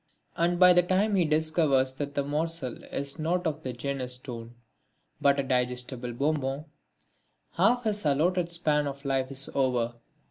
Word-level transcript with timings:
And 0.35 0.57
by 0.59 0.73
the 0.73 0.81
time 0.81 1.13
he 1.13 1.25
discovers 1.25 1.93
that 1.93 2.15
the 2.15 2.23
morsel 2.23 2.83
is 2.85 3.19
not 3.19 3.45
of 3.45 3.61
the 3.61 3.71
genus 3.71 4.15
stone, 4.15 4.55
but 5.21 5.39
a 5.39 5.43
digestible 5.43 6.13
bonbon, 6.13 6.65
half 7.51 7.83
his 7.83 8.03
allotted 8.03 8.49
span 8.49 8.87
of 8.87 9.05
life 9.05 9.29
is 9.29 9.47
over. 9.53 9.93